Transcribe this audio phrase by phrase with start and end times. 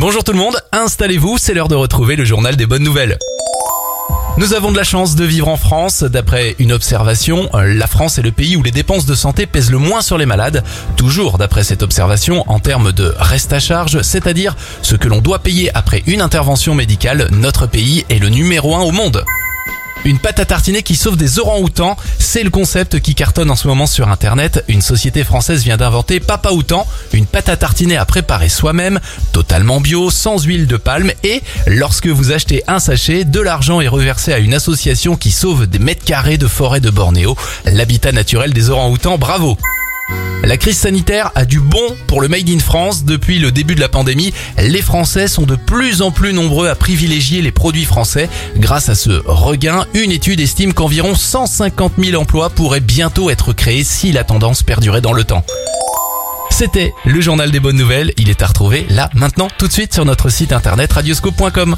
[0.00, 3.18] Bonjour tout le monde, installez-vous, c'est l'heure de retrouver le journal des bonnes nouvelles.
[4.36, 6.04] Nous avons de la chance de vivre en France.
[6.04, 9.78] D'après une observation, la France est le pays où les dépenses de santé pèsent le
[9.78, 10.62] moins sur les malades.
[10.96, 15.40] Toujours d'après cette observation, en termes de reste à charge, c'est-à-dire ce que l'on doit
[15.40, 19.24] payer après une intervention médicale, notre pays est le numéro un au monde.
[20.04, 23.68] Une pâte à tartiner qui sauve des orang-outans, c'est le concept qui cartonne en ce
[23.68, 24.64] moment sur internet.
[24.68, 29.00] Une société française vient d'inventer Papa Outan, une pâte à tartiner à préparer soi-même,
[29.32, 33.88] totalement bio, sans huile de palme et lorsque vous achetez un sachet, de l'argent est
[33.88, 37.36] reversé à une association qui sauve des mètres carrés de forêt de Bornéo,
[37.66, 39.18] l'habitat naturel des orang-outans.
[39.18, 39.58] Bravo!
[40.44, 43.04] La crise sanitaire a du bon pour le Made in France.
[43.04, 46.74] Depuis le début de la pandémie, les Français sont de plus en plus nombreux à
[46.74, 48.28] privilégier les produits français.
[48.56, 53.84] Grâce à ce regain, une étude estime qu'environ 150 000 emplois pourraient bientôt être créés
[53.84, 55.44] si la tendance perdurait dans le temps.
[56.50, 58.12] C'était le journal des bonnes nouvelles.
[58.16, 61.76] Il est à retrouver là, maintenant, tout de suite sur notre site internet radioscope.com.